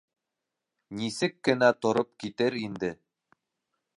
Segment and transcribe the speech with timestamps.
[1.01, 2.93] Нисек кенә тороп китер инде...